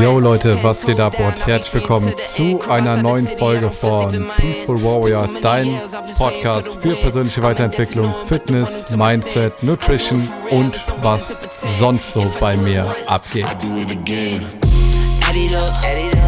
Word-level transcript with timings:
Yo 0.00 0.18
Leute, 0.18 0.58
was 0.62 0.86
geht 0.86 0.98
ab? 0.98 1.18
und 1.18 1.46
herzlich 1.46 1.74
willkommen 1.74 2.14
zu 2.16 2.60
einer 2.70 3.02
neuen 3.02 3.28
Folge 3.28 3.70
von 3.70 4.10
Peaceful 4.36 4.82
Warrior, 4.82 5.28
dein 5.42 5.78
Podcast 6.16 6.78
für 6.80 6.94
persönliche 6.94 7.42
Weiterentwicklung, 7.42 8.14
Fitness, 8.26 8.88
Mindset, 8.96 9.62
Nutrition 9.62 10.26
und 10.48 10.74
was 11.02 11.38
sonst 11.78 12.14
so 12.14 12.24
bei 12.40 12.56
mir 12.56 12.86
abgeht. 13.06 13.46
I'm 15.82 16.19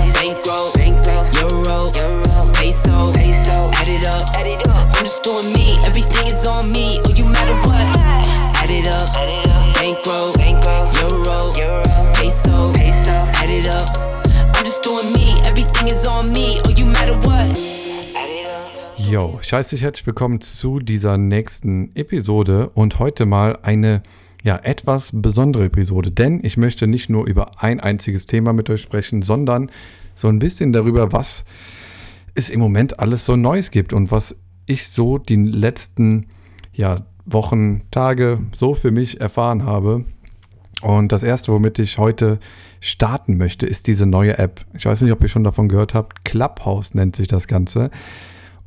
Yo, 19.12 19.39
ich 19.43 19.52
heiße 19.52 19.76
dich 19.76 19.82
herzlich 19.82 20.07
willkommen 20.07 20.40
zu 20.40 20.79
dieser 20.79 21.18
nächsten 21.18 21.94
Episode 21.94 22.71
und 22.71 22.98
heute 22.98 23.26
mal 23.26 23.58
eine 23.61 24.02
ja, 24.43 24.57
etwas 24.57 25.11
besondere 25.12 25.66
Episode, 25.66 26.11
denn 26.11 26.40
ich 26.43 26.57
möchte 26.57 26.86
nicht 26.86 27.11
nur 27.11 27.26
über 27.26 27.62
ein 27.62 27.79
einziges 27.79 28.25
Thema 28.25 28.54
mit 28.54 28.71
euch 28.71 28.80
sprechen, 28.80 29.21
sondern 29.21 29.71
so 30.14 30.29
ein 30.29 30.38
bisschen 30.38 30.72
darüber, 30.72 31.12
was 31.12 31.44
es 32.34 32.48
im 32.48 32.58
Moment 32.58 33.00
alles 33.00 33.27
so 33.27 33.36
Neues 33.36 33.70
gibt 33.70 33.92
und 33.92 34.11
was 34.11 34.34
ich 34.64 34.88
so 34.88 35.19
die 35.19 35.36
letzten 35.36 36.28
ja, 36.72 37.05
Wochen, 37.27 37.83
Tage 37.91 38.38
so 38.52 38.72
für 38.72 38.92
mich 38.92 39.20
erfahren 39.20 39.66
habe. 39.66 40.06
Und 40.80 41.12
das 41.12 41.22
erste, 41.22 41.52
womit 41.52 41.78
ich 41.80 41.98
heute 41.98 42.41
starten 42.80 43.36
möchte, 43.36 43.66
ist 43.66 43.88
diese 43.88 44.06
neue 44.06 44.38
App. 44.38 44.64
Ich 44.72 44.86
weiß 44.86 45.02
nicht, 45.02 45.12
ob 45.12 45.22
ihr 45.22 45.28
schon 45.28 45.44
davon 45.44 45.68
gehört 45.68 45.92
habt. 45.92 46.24
Clubhouse 46.24 46.94
nennt 46.94 47.14
sich 47.14 47.28
das 47.28 47.46
Ganze. 47.46 47.90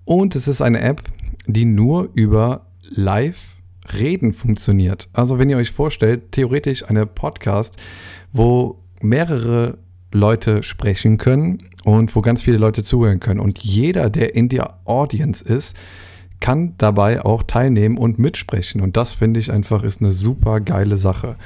Und 0.06 0.36
es 0.36 0.48
ist 0.48 0.62
eine 0.62 0.82
App, 0.82 1.04
die 1.48 1.66
nur 1.66 2.10
über 2.14 2.68
Live-Reden 2.82 4.34
funktioniert. 4.34 5.10
Also 5.14 5.40
wenn 5.40 5.50
ihr 5.50 5.58
euch 5.58 5.72
vorstellt, 5.72 6.32
theoretisch 6.32 6.88
eine 6.88 7.06
Podcast, 7.06 7.78
wo 8.32 8.84
mehrere 9.02 9.78
Leute 10.12 10.64
sprechen 10.64 11.18
können 11.18 11.64
und 11.84 12.16
wo 12.16 12.22
ganz 12.22 12.42
viele 12.42 12.58
Leute 12.58 12.84
zuhören 12.84 13.20
können. 13.20 13.40
Und 13.40 13.64
jeder, 13.64 14.10
der 14.10 14.36
in 14.36 14.50
der 14.50 14.80
Audience 14.86 15.44
ist, 15.44 15.76
kann 16.40 16.76
dabei 16.78 17.24
auch 17.24 17.44
teilnehmen 17.44 17.98
und 17.98 18.20
mitsprechen. 18.20 18.82
Und 18.82 18.98
das 18.98 19.14
finde 19.14 19.40
ich 19.40 19.52
einfach 19.52 19.84
ist 19.84 20.02
eine 20.02 20.12
super 20.12 20.62
geile 20.62 20.98
Sache. 20.98 21.38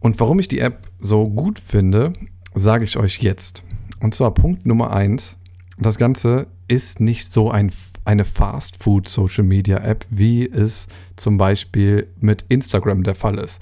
Und 0.00 0.18
warum 0.20 0.38
ich 0.38 0.48
die 0.48 0.60
App 0.60 0.88
so 0.98 1.28
gut 1.28 1.58
finde, 1.58 2.12
sage 2.54 2.84
ich 2.84 2.96
euch 2.96 3.18
jetzt. 3.18 3.62
Und 4.00 4.14
zwar 4.14 4.34
Punkt 4.34 4.66
Nummer 4.66 4.92
eins: 4.92 5.36
Das 5.78 5.98
Ganze 5.98 6.46
ist 6.68 7.00
nicht 7.00 7.30
so 7.30 7.50
ein, 7.50 7.72
eine 8.04 8.24
Fast 8.24 8.82
Food 8.82 9.08
Social 9.08 9.44
Media 9.44 9.78
App, 9.78 10.04
wie 10.10 10.48
es 10.48 10.88
zum 11.16 11.38
Beispiel 11.38 12.08
mit 12.20 12.44
Instagram 12.48 13.02
der 13.02 13.14
Fall 13.14 13.38
ist. 13.38 13.60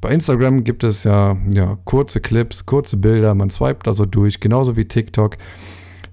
Bei 0.00 0.10
Instagram 0.12 0.64
gibt 0.64 0.82
es 0.82 1.04
ja, 1.04 1.36
ja 1.50 1.78
kurze 1.84 2.20
Clips, 2.20 2.64
kurze 2.64 2.96
Bilder, 2.96 3.34
man 3.34 3.50
swipet 3.50 3.86
da 3.86 3.94
so 3.94 4.06
durch, 4.06 4.40
genauso 4.40 4.76
wie 4.76 4.86
TikTok. 4.86 5.36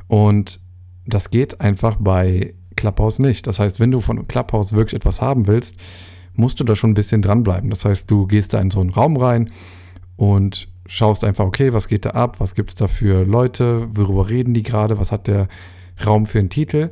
Und 0.07 0.59
das 1.05 1.29
geht 1.29 1.61
einfach 1.61 1.95
bei 1.99 2.53
Clubhouse 2.75 3.19
nicht. 3.19 3.47
Das 3.47 3.59
heißt, 3.59 3.79
wenn 3.79 3.91
du 3.91 4.01
von 4.01 4.27
Clubhouse 4.27 4.73
wirklich 4.73 4.95
etwas 4.95 5.21
haben 5.21 5.47
willst, 5.47 5.77
musst 6.33 6.59
du 6.59 6.63
da 6.63 6.75
schon 6.75 6.91
ein 6.91 6.95
bisschen 6.95 7.21
dranbleiben. 7.21 7.69
Das 7.69 7.85
heißt, 7.85 8.11
du 8.11 8.27
gehst 8.27 8.53
da 8.53 8.59
in 8.59 8.71
so 8.71 8.79
einen 8.81 8.91
Raum 8.91 9.17
rein 9.17 9.51
und 10.17 10.67
schaust 10.85 11.23
einfach, 11.23 11.45
okay, 11.45 11.73
was 11.73 11.87
geht 11.87 12.05
da 12.05 12.11
ab, 12.11 12.39
was 12.39 12.55
gibt 12.55 12.71
es 12.71 12.75
da 12.75 12.87
für 12.87 13.25
Leute, 13.25 13.87
worüber 13.93 14.29
reden 14.29 14.53
die 14.53 14.63
gerade, 14.63 14.97
was 14.97 15.11
hat 15.11 15.27
der 15.27 15.47
Raum 16.05 16.25
für 16.25 16.39
einen 16.39 16.49
Titel. 16.49 16.91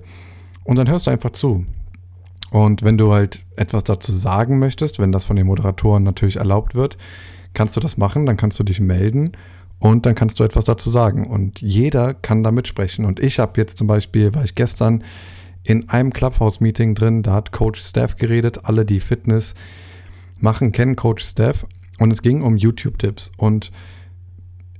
Und 0.64 0.78
dann 0.78 0.90
hörst 0.90 1.08
du 1.08 1.12
einfach 1.12 1.32
zu. 1.32 1.66
Und 2.52 2.84
wenn 2.84 2.98
du 2.98 3.12
halt 3.14 3.44
etwas 3.56 3.84
dazu 3.84 4.12
sagen 4.12 4.60
möchtest, 4.60 5.00
wenn 5.00 5.12
das 5.12 5.26
von 5.26 5.36
den 5.36 5.48
Moderatoren 5.48 6.04
natürlich 6.04 6.38
erlaubt 6.38 6.76
wird, 6.76 6.98
kannst 7.54 7.76
du 7.76 7.80
das 7.80 7.98
machen, 7.98 8.26
dann 8.26 8.38
kannst 8.38 8.60
du 8.60 8.64
dich 8.64 8.80
melden 8.80 9.34
und 9.80 10.06
dann 10.06 10.16
kannst 10.16 10.40
du 10.40 10.44
etwas 10.44 10.66
dazu 10.66 10.90
sagen. 10.90 11.28
Und 11.28 11.62
jeder 11.62 12.14
kann 12.14 12.44
da 12.44 12.52
mitsprechen. 12.52 13.06
Und 13.06 13.20
ich 13.20 13.40
habe 13.40 13.60
jetzt 13.60 13.78
zum 13.78 13.88
Beispiel, 13.88 14.34
war 14.34 14.44
ich 14.44 14.56
gestern 14.56 15.04
in 15.64 15.90
einem 15.90 16.14
Clubhouse-Meeting 16.14 16.96
drin, 16.96 17.24
da 17.24 17.34
hat 17.34 17.52
Coach 17.52 17.82
Steph 17.82 18.16
geredet. 18.16 18.66
Alle, 18.66 18.86
die 18.86 19.00
Fitness 19.00 19.56
machen, 20.38 20.72
kennen 20.72 20.96
Coach 20.96 21.24
Steph. 21.24 21.66
Und 22.00 22.12
es 22.12 22.22
ging 22.22 22.42
um 22.42 22.58
YouTube-Tipps. 22.58 23.32
Und 23.38 23.72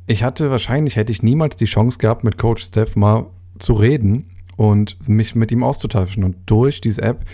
ich 0.08 0.24
hatte 0.24 0.52
wahrscheinlich, 0.52 0.96
hätte 0.96 1.12
ich 1.12 1.24
niemals 1.24 1.56
die 1.56 1.66
Chance 1.66 1.98
gehabt, 1.98 2.24
mit 2.24 2.38
Coach 2.38 2.64
Steph 2.64 2.96
mal 2.96 3.26
zu 3.60 3.74
reden 3.74 4.26
und 4.58 5.08
mich 5.08 5.36
mit 5.36 5.52
ihm 5.52 5.64
auszutauschen. 5.64 6.24
Und 6.24 6.36
durch 6.46 6.82
diese 6.82 7.02
App 7.02 7.26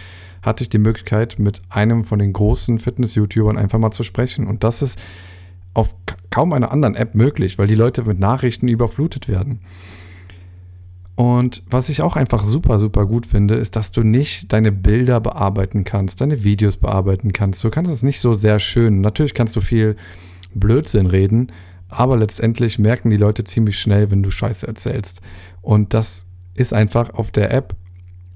hatte 0.41 0.63
ich 0.63 0.69
die 0.69 0.79
Möglichkeit, 0.79 1.37
mit 1.39 1.61
einem 1.69 2.03
von 2.03 2.19
den 2.19 2.33
großen 2.33 2.79
Fitness-YouTubern 2.79 3.57
einfach 3.57 3.79
mal 3.79 3.91
zu 3.91 4.03
sprechen. 4.03 4.47
Und 4.47 4.63
das 4.63 4.81
ist 4.81 4.99
auf 5.73 5.95
kaum 6.29 6.53
einer 6.53 6.71
anderen 6.71 6.95
App 6.95 7.15
möglich, 7.15 7.57
weil 7.57 7.67
die 7.67 7.75
Leute 7.75 8.03
mit 8.03 8.19
Nachrichten 8.19 8.67
überflutet 8.67 9.27
werden. 9.27 9.59
Und 11.15 11.63
was 11.69 11.89
ich 11.89 12.01
auch 12.01 12.15
einfach 12.15 12.43
super, 12.43 12.79
super 12.79 13.05
gut 13.05 13.27
finde, 13.27 13.55
ist, 13.55 13.75
dass 13.75 13.91
du 13.91 14.01
nicht 14.01 14.51
deine 14.51 14.71
Bilder 14.71 15.19
bearbeiten 15.19 15.83
kannst, 15.83 16.21
deine 16.21 16.43
Videos 16.43 16.77
bearbeiten 16.77 17.31
kannst. 17.31 17.63
Du 17.63 17.69
kannst 17.69 17.91
es 17.91 18.01
nicht 18.01 18.19
so 18.19 18.33
sehr 18.33 18.59
schön. 18.59 19.01
Natürlich 19.01 19.33
kannst 19.33 19.55
du 19.55 19.61
viel 19.61 19.97
Blödsinn 20.55 21.05
reden, 21.05 21.51
aber 21.89 22.17
letztendlich 22.17 22.79
merken 22.79 23.09
die 23.09 23.17
Leute 23.17 23.43
ziemlich 23.43 23.77
schnell, 23.77 24.09
wenn 24.09 24.23
du 24.23 24.31
Scheiße 24.31 24.65
erzählst. 24.65 25.21
Und 25.61 25.93
das 25.93 26.25
ist 26.55 26.73
einfach 26.73 27.11
auf 27.11 27.31
der 27.31 27.53
App 27.53 27.75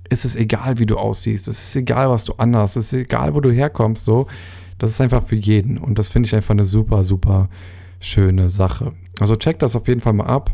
ist 0.09 0.25
es 0.25 0.35
egal, 0.35 0.77
wie 0.79 0.85
du 0.85 0.97
aussiehst. 0.97 1.47
Es 1.47 1.63
ist 1.63 1.75
egal, 1.75 2.09
was 2.09 2.25
du 2.25 2.33
anhast. 2.33 2.77
Es 2.77 2.93
ist 2.93 2.99
egal, 2.99 3.33
wo 3.33 3.41
du 3.41 3.51
herkommst. 3.51 4.05
So, 4.05 4.27
das 4.77 4.91
ist 4.91 5.01
einfach 5.01 5.23
für 5.23 5.35
jeden. 5.35 5.77
Und 5.77 5.99
das 5.99 6.09
finde 6.09 6.27
ich 6.27 6.35
einfach 6.35 6.51
eine 6.51 6.65
super, 6.65 7.03
super 7.03 7.49
schöne 7.99 8.49
Sache. 8.49 8.93
Also 9.19 9.35
checkt 9.35 9.61
das 9.61 9.75
auf 9.75 9.87
jeden 9.87 10.01
Fall 10.01 10.13
mal 10.13 10.27
ab. 10.27 10.51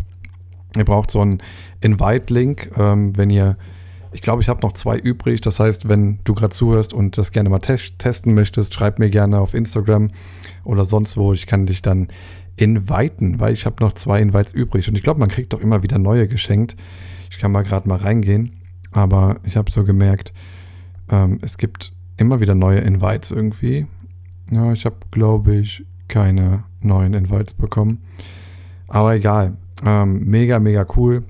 Ihr 0.78 0.86
braucht 0.86 1.12
so 1.12 1.20
einen 1.20 1.42
Invite-Link, 1.82 2.72
ähm, 2.78 3.18
wenn 3.18 3.30
ihr, 3.30 3.58
ich 4.14 4.22
glaube, 4.22 4.42
ich 4.42 4.48
habe 4.48 4.62
noch 4.62 4.72
zwei 4.74 4.98
übrig. 4.98 5.42
Das 5.42 5.60
heißt, 5.60 5.90
wenn 5.90 6.20
du 6.24 6.34
gerade 6.34 6.54
zuhörst 6.54 6.94
und 6.94 7.18
das 7.18 7.34
gerne 7.34 7.50
mal 7.50 7.60
test 7.60 8.00
testen 8.00 8.34
möchtest, 8.34 8.74
schreib 8.74 9.00
mir 9.00 9.10
gerne 9.10 9.40
auf 9.40 9.54
Instagram 9.54 10.12
oder 10.64 10.86
sonst 10.86 11.18
wo. 11.18 11.34
Ich 11.34 11.46
kann 11.46 11.66
dich 11.66 11.82
dann 11.82 12.08
inviten, 12.62 13.40
weil 13.40 13.54
ich 13.54 13.66
habe 13.66 13.84
noch 13.84 13.94
zwei 13.94 14.22
Invites 14.22 14.54
übrig. 14.54 14.88
Und 14.88 14.96
ich 14.96 15.04
glaube, 15.04 15.20
man 15.20 15.30
kriegt 15.30 15.52
doch 15.52 15.60
immer 15.60 15.82
wieder 15.82 15.98
neue 15.98 16.28
geschenkt. 16.28 16.76
Ich 17.30 17.40
kann 17.40 17.52
mal 17.52 17.64
gerade 17.64 17.90
mal 17.90 17.98
reingehen. 17.98 18.52
Aber 18.92 19.38
ich 19.44 19.58
habe 19.58 19.72
so 19.72 19.84
gemerkt, 19.84 20.32
ähm, 21.10 21.40
es 21.42 21.58
gibt 21.58 21.94
immer 22.18 22.40
wieder 22.40 22.54
neue 22.54 22.80
Invites 22.80 23.32
irgendwie. 23.32 23.88
Ja, 24.52 24.74
ich 24.74 24.86
habe, 24.86 24.98
glaube 25.10 25.56
ich, 25.56 25.86
keine 26.08 26.66
neuen 26.82 27.14
Invites 27.14 27.54
bekommen. 27.54 28.04
Aber 28.88 29.16
egal. 29.16 29.58
Ähm, 29.84 30.26
mega, 30.26 30.60
mega 30.60 30.86
cool. 30.96 31.24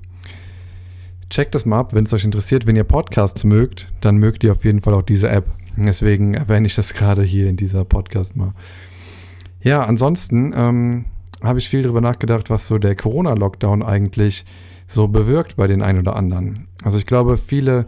Checkt 1.30 1.54
das 1.54 1.64
mal 1.64 1.80
ab, 1.80 1.94
wenn 1.94 2.04
es 2.04 2.12
euch 2.12 2.24
interessiert. 2.24 2.66
Wenn 2.66 2.76
ihr 2.76 2.84
Podcasts 2.84 3.44
mögt, 3.44 3.90
dann 4.02 4.18
mögt 4.18 4.44
ihr 4.44 4.52
auf 4.52 4.64
jeden 4.66 4.82
Fall 4.82 4.92
auch 4.92 5.02
diese 5.02 5.30
App. 5.30 5.46
Deswegen 5.76 6.34
erwähne 6.34 6.66
ich 6.66 6.74
das 6.74 6.92
gerade 6.94 7.22
hier 7.22 7.48
in 7.48 7.56
dieser 7.56 7.86
Podcast 7.86 8.36
mal. 8.36 8.52
Ja, 9.62 9.84
ansonsten 9.84 10.52
ähm, 10.54 11.04
habe 11.42 11.58
ich 11.58 11.68
viel 11.68 11.82
darüber 11.82 12.00
nachgedacht, 12.00 12.50
was 12.50 12.66
so 12.66 12.78
der 12.78 12.94
Corona-Lockdown 12.94 13.82
eigentlich 13.82 14.44
so 14.86 15.08
bewirkt 15.08 15.56
bei 15.56 15.66
den 15.66 15.82
einen 15.82 16.00
oder 16.00 16.16
anderen. 16.16 16.68
Also 16.82 16.98
ich 16.98 17.06
glaube, 17.06 17.36
viele 17.36 17.86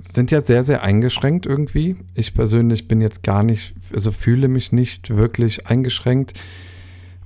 sind 0.00 0.30
ja 0.30 0.40
sehr, 0.40 0.64
sehr 0.64 0.82
eingeschränkt 0.82 1.46
irgendwie. 1.46 1.96
Ich 2.14 2.34
persönlich 2.34 2.88
bin 2.88 3.00
jetzt 3.00 3.22
gar 3.22 3.42
nicht, 3.42 3.74
also 3.94 4.12
fühle 4.12 4.48
mich 4.48 4.72
nicht 4.72 5.14
wirklich 5.16 5.66
eingeschränkt 5.66 6.34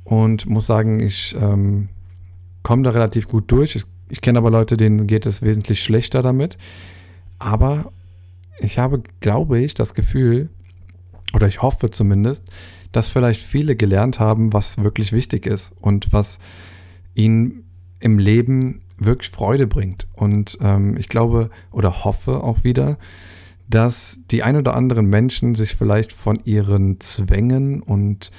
und 0.03 0.47
muss 0.47 0.67
sagen, 0.67 1.01
ich 1.01 1.37
ähm, 1.41 1.89
komme 2.63 2.83
da 2.83 2.91
relativ 2.91 3.29
gut 3.29 3.51
durch. 3.51 3.77
Ich, 3.77 3.85
ich 4.09 4.21
kenne 4.21 4.39
aber 4.39 4.51
Leute, 4.51 4.77
denen 4.77 5.07
geht 5.07 5.27
es 5.27 5.43
wesentlich 5.43 5.83
schlechter 5.83 6.23
damit. 6.23 6.59
Aber 7.39 7.93
ich 8.59 8.79
habe, 8.79 9.03
glaube 9.21 9.61
ich, 9.61 9.75
das 9.75 9.95
Gefühl, 9.95 10.49
oder 11.33 11.47
ich 11.49 11.63
hoffe 11.63 11.91
zumindest, 11.91 12.45
dass 12.95 13.09
vielleicht 13.09 13.43
viele 13.43 13.75
gelernt 13.75 14.21
haben, 14.21 14.53
was 14.53 14.79
wirklich 14.79 15.13
wichtig 15.13 15.47
ist 15.47 15.73
und 15.81 16.13
was 16.13 16.39
ihnen 17.15 17.65
im 17.99 18.19
Leben 18.19 18.83
wirklich 18.99 19.31
Freude 19.31 19.67
bringt. 19.67 20.07
Und 20.13 20.59
ähm, 20.61 20.97
ich 20.97 21.09
glaube 21.09 21.51
oder 21.73 22.05
hoffe 22.05 22.45
auch 22.45 22.63
wieder, 22.63 22.97
dass 23.69 24.21
die 24.31 24.45
ein 24.45 24.57
oder 24.57 24.77
anderen 24.77 25.07
Menschen 25.07 25.57
sich 25.57 25.75
vielleicht 25.75 26.13
von 26.13 26.39
ihren 26.45 27.01
Zwängen 27.01 27.83
und 27.83 28.31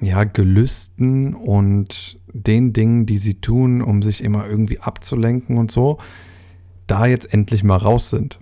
ja, 0.00 0.24
Gelüsten 0.24 1.34
und 1.34 2.18
den 2.32 2.72
Dingen, 2.72 3.04
die 3.04 3.18
sie 3.18 3.34
tun, 3.34 3.82
um 3.82 4.02
sich 4.02 4.24
immer 4.24 4.46
irgendwie 4.46 4.80
abzulenken 4.80 5.58
und 5.58 5.70
so, 5.70 5.98
da 6.86 7.04
jetzt 7.04 7.30
endlich 7.30 7.62
mal 7.62 7.76
raus 7.76 8.08
sind. 8.08 8.40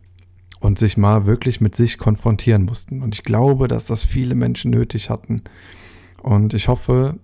Und 0.64 0.78
sich 0.78 0.96
mal 0.96 1.26
wirklich 1.26 1.60
mit 1.60 1.74
sich 1.74 1.98
konfrontieren 1.98 2.64
mussten. 2.64 3.02
Und 3.02 3.14
ich 3.14 3.22
glaube, 3.22 3.68
dass 3.68 3.84
das 3.84 4.02
viele 4.02 4.34
Menschen 4.34 4.70
nötig 4.70 5.10
hatten. 5.10 5.42
Und 6.22 6.54
ich 6.54 6.68
hoffe, 6.68 7.18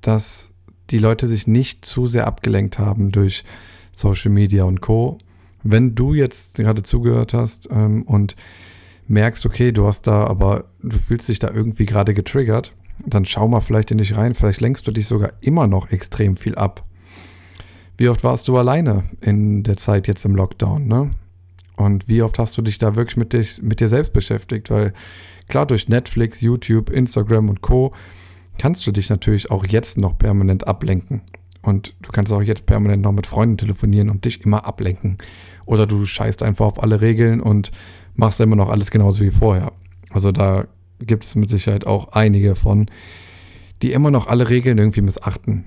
dass 0.00 0.52
die 0.90 0.98
Leute 0.98 1.28
sich 1.28 1.46
nicht 1.46 1.84
zu 1.84 2.06
sehr 2.06 2.26
abgelenkt 2.26 2.80
haben 2.80 3.12
durch 3.12 3.44
Social 3.92 4.32
Media 4.32 4.64
und 4.64 4.80
Co. 4.80 5.18
Wenn 5.62 5.94
du 5.94 6.12
jetzt 6.12 6.56
gerade 6.56 6.82
zugehört 6.82 7.34
hast 7.34 7.68
ähm, 7.70 8.02
und 8.02 8.34
merkst, 9.06 9.46
okay, 9.46 9.70
du 9.70 9.86
hast 9.86 10.08
da, 10.08 10.26
aber 10.26 10.64
du 10.82 10.98
fühlst 10.98 11.28
dich 11.28 11.38
da 11.38 11.50
irgendwie 11.50 11.86
gerade 11.86 12.14
getriggert, 12.14 12.74
dann 13.06 13.26
schau 13.26 13.46
mal 13.46 13.60
vielleicht 13.60 13.92
in 13.92 13.98
dich 13.98 14.16
rein. 14.16 14.34
Vielleicht 14.34 14.60
lenkst 14.60 14.88
du 14.88 14.90
dich 14.90 15.06
sogar 15.06 15.34
immer 15.40 15.68
noch 15.68 15.92
extrem 15.92 16.36
viel 16.36 16.56
ab. 16.56 16.84
Wie 17.96 18.08
oft 18.08 18.24
warst 18.24 18.48
du 18.48 18.56
alleine 18.56 19.04
in 19.20 19.62
der 19.62 19.76
Zeit 19.76 20.08
jetzt 20.08 20.24
im 20.24 20.34
Lockdown, 20.34 20.88
ne? 20.88 21.10
Und 21.80 22.08
wie 22.08 22.20
oft 22.20 22.38
hast 22.38 22.58
du 22.58 22.62
dich 22.62 22.76
da 22.76 22.94
wirklich 22.94 23.16
mit, 23.16 23.32
dich, 23.32 23.62
mit 23.62 23.80
dir 23.80 23.88
selbst 23.88 24.12
beschäftigt? 24.12 24.70
Weil 24.70 24.92
klar, 25.48 25.64
durch 25.64 25.88
Netflix, 25.88 26.42
YouTube, 26.42 26.90
Instagram 26.90 27.48
und 27.48 27.62
Co. 27.62 27.94
kannst 28.58 28.86
du 28.86 28.92
dich 28.92 29.08
natürlich 29.08 29.50
auch 29.50 29.64
jetzt 29.64 29.96
noch 29.96 30.18
permanent 30.18 30.68
ablenken. 30.68 31.22
Und 31.62 31.94
du 32.02 32.10
kannst 32.10 32.34
auch 32.34 32.42
jetzt 32.42 32.66
permanent 32.66 33.02
noch 33.02 33.12
mit 33.12 33.26
Freunden 33.26 33.56
telefonieren 33.56 34.10
und 34.10 34.26
dich 34.26 34.44
immer 34.44 34.66
ablenken. 34.66 35.16
Oder 35.64 35.86
du 35.86 36.04
scheißt 36.04 36.42
einfach 36.42 36.66
auf 36.66 36.82
alle 36.82 37.00
Regeln 37.00 37.40
und 37.40 37.70
machst 38.14 38.40
immer 38.40 38.56
noch 38.56 38.68
alles 38.68 38.90
genauso 38.90 39.22
wie 39.22 39.30
vorher. 39.30 39.72
Also 40.10 40.32
da 40.32 40.66
gibt 40.98 41.24
es 41.24 41.34
mit 41.34 41.48
Sicherheit 41.48 41.86
auch 41.86 42.12
einige 42.12 42.56
von, 42.56 42.90
die 43.80 43.92
immer 43.92 44.10
noch 44.10 44.26
alle 44.26 44.50
Regeln 44.50 44.76
irgendwie 44.76 45.00
missachten. 45.00 45.64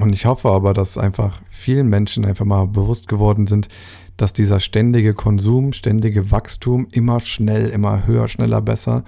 Und 0.00 0.14
ich 0.14 0.26
hoffe 0.26 0.50
aber, 0.50 0.74
dass 0.74 0.98
einfach 0.98 1.40
vielen 1.48 1.88
Menschen 1.88 2.24
einfach 2.24 2.44
mal 2.44 2.66
bewusst 2.66 3.08
geworden 3.08 3.46
sind, 3.46 3.68
dass 4.16 4.32
dieser 4.32 4.60
ständige 4.60 5.14
Konsum, 5.14 5.72
ständige 5.72 6.30
Wachstum, 6.30 6.86
immer 6.92 7.20
schnell, 7.20 7.68
immer 7.68 8.06
höher, 8.06 8.28
schneller, 8.28 8.60
besser, 8.60 9.04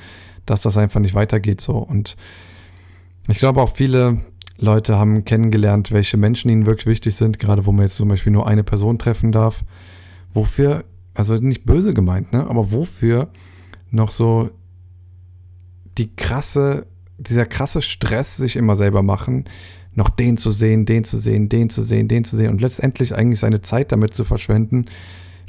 dass 0.46 0.62
das 0.62 0.76
einfach 0.76 1.00
nicht 1.00 1.14
weitergeht 1.14 1.60
so. 1.60 1.76
Und 1.76 2.16
ich 3.28 3.38
glaube 3.38 3.62
auch 3.62 3.76
viele 3.76 4.18
Leute 4.58 4.98
haben 4.98 5.24
kennengelernt, 5.24 5.92
welche 5.92 6.16
Menschen 6.16 6.50
ihnen 6.50 6.66
wirklich 6.66 6.86
wichtig 6.86 7.14
sind, 7.14 7.38
gerade 7.38 7.64
wo 7.66 7.72
man 7.72 7.84
jetzt 7.84 7.96
zum 7.96 8.08
Beispiel 8.08 8.32
nur 8.32 8.46
eine 8.46 8.64
Person 8.64 8.98
treffen 8.98 9.30
darf. 9.30 9.64
Wofür, 10.32 10.84
also 11.14 11.34
nicht 11.34 11.64
böse 11.64 11.94
gemeint, 11.94 12.32
ne? 12.32 12.46
aber 12.48 12.72
wofür 12.72 13.28
noch 13.90 14.10
so 14.10 14.50
die 15.96 16.14
krasse, 16.14 16.86
dieser 17.18 17.46
krasse 17.46 17.82
Stress 17.82 18.36
sich 18.36 18.56
immer 18.56 18.76
selber 18.76 19.02
machen, 19.02 19.44
noch 19.94 20.08
den 20.08 20.36
zu 20.36 20.50
sehen, 20.50 20.86
den 20.86 21.04
zu 21.04 21.18
sehen, 21.18 21.48
den 21.48 21.70
zu 21.70 21.82
sehen, 21.82 22.08
den 22.08 22.24
zu 22.24 22.36
sehen 22.36 22.50
und 22.50 22.60
letztendlich 22.60 23.14
eigentlich 23.14 23.40
seine 23.40 23.60
Zeit 23.60 23.92
damit 23.92 24.14
zu 24.14 24.24
verschwenden, 24.24 24.86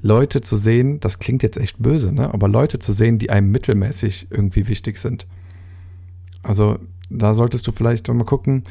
Leute 0.02 0.42
zu 0.42 0.58
sehen, 0.58 1.00
das 1.00 1.20
klingt 1.20 1.44
jetzt 1.44 1.58
echt 1.58 1.78
böse, 1.80 2.14
ne? 2.14 2.34
aber 2.34 2.48
Leute 2.48 2.80
zu 2.80 2.94
sehen, 2.94 3.20
die 3.20 3.30
einem 3.30 3.52
mittelmäßig 3.52 4.28
irgendwie 4.30 4.68
wichtig 4.68 4.98
sind. 4.98 5.28
Also 6.42 6.80
da 7.10 7.34
solltest 7.34 7.68
du 7.68 7.72
vielleicht 7.72 8.08
mal 8.08 8.24
gucken, 8.24 8.64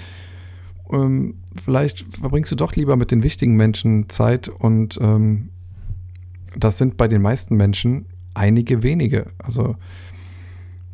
ähm, 0.90 1.34
vielleicht 1.62 2.06
verbringst 2.14 2.50
du 2.52 2.56
doch 2.56 2.74
lieber 2.76 2.96
mit 2.96 3.10
den 3.10 3.22
wichtigen 3.22 3.56
Menschen 3.56 4.08
Zeit 4.08 4.48
und 4.48 4.98
ähm, 5.02 5.50
das 6.56 6.78
sind 6.78 6.96
bei 6.96 7.08
den 7.08 7.20
meisten 7.20 7.56
Menschen 7.56 8.06
einige 8.34 8.82
wenige. 8.82 9.26
Also 9.38 9.76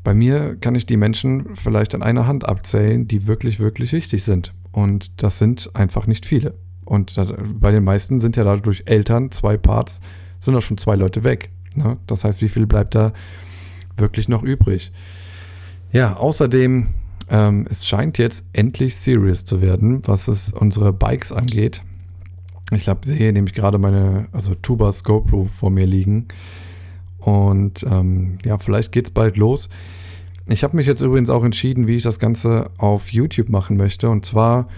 bei 0.03 0.15
mir 0.15 0.57
kann 0.57 0.75
ich 0.75 0.87
die 0.87 0.97
Menschen 0.97 1.57
vielleicht 1.57 1.95
an 1.95 2.03
einer 2.03 2.27
Hand 2.27 2.47
abzählen, 2.47 3.07
die 3.07 3.27
wirklich, 3.27 3.61
wirklich 3.61 3.93
wichtig 3.93 4.25
sind. 4.25 4.53
Und 4.75 5.23
das 5.23 5.39
sind 5.39 5.71
einfach 5.75 6.09
nicht 6.09 6.27
viele. 6.27 6.55
Und 6.85 7.15
bei 7.61 7.71
den 7.71 7.85
meisten 7.85 8.19
sind 8.19 8.35
ja 8.37 8.43
dadurch 8.43 8.83
Eltern, 8.87 9.31
zwei 9.31 9.57
Parts, 9.57 10.01
sind 10.41 10.57
auch 10.57 10.63
schon 10.63 10.79
zwei 10.79 10.97
Leute 10.97 11.23
weg. 11.23 11.51
Ne? 11.77 11.97
Das 12.09 12.25
heißt, 12.25 12.43
wie 12.43 12.49
viel 12.49 12.67
bleibt 12.67 12.97
da 12.97 13.13
wirklich 13.97 14.29
noch 14.29 14.43
übrig? 14.43 14.91
Ja, 15.93 16.17
außerdem, 16.17 16.89
ähm, 17.31 17.67
es 17.71 17.87
scheint 17.87 18.19
jetzt 18.19 18.47
endlich 18.53 18.97
serious 18.97 19.45
zu 19.45 19.63
werden, 19.63 20.03
was 20.07 20.27
es 20.27 20.53
unsere 20.53 20.93
Bikes 20.93 21.31
angeht. 21.31 21.81
Ich 22.73 22.83
glaube, 22.83 23.07
sehe 23.07 23.33
nämlich 23.33 23.55
gerade 23.55 23.79
meine, 23.79 24.27
also 24.33 24.57
Tubas 24.57 25.05
GoPro 25.05 25.45
vor 25.45 25.71
mir 25.71 25.87
liegen. 25.87 26.27
Und 27.19 27.85
ähm, 27.89 28.39
ja, 28.45 28.59
vielleicht 28.59 28.91
geht 28.91 29.07
es 29.07 29.11
bald 29.13 29.37
los. 29.37 29.69
Ich 30.47 30.63
habe 30.63 30.77
mich 30.77 30.87
jetzt 30.87 31.01
übrigens 31.01 31.31
auch 31.31 31.45
entschieden, 31.45 31.87
wie 31.87 31.97
ich 31.97 32.03
das 32.03 32.19
Ganze 32.19 32.71
auf 32.77 33.13
YouTube 33.13 33.49
machen 33.49 33.77
möchte. 33.77 34.11
Und 34.11 34.27
zwar 34.27 34.69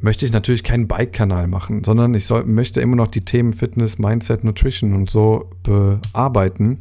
möchte 0.00 0.26
ich 0.26 0.32
natürlich 0.32 0.64
keinen 0.64 0.86
Bike-Kanal 0.86 1.46
machen, 1.46 1.82
sondern 1.84 2.14
ich 2.14 2.26
soll, 2.26 2.44
möchte 2.44 2.80
immer 2.80 2.96
noch 2.96 3.08
die 3.08 3.24
Themen 3.24 3.52
Fitness, 3.52 3.98
Mindset, 3.98 4.44
Nutrition 4.44 4.94
und 4.94 5.10
so 5.10 5.50
bearbeiten. 5.62 6.80